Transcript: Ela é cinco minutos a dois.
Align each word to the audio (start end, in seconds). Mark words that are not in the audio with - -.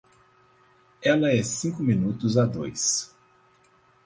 Ela 1.03 1.31
é 1.31 1.43
cinco 1.43 1.83
minutos 1.83 2.35
a 2.35 2.43
dois. 2.43 3.13